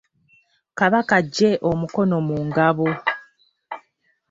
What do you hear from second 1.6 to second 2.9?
omukono mu ngabo.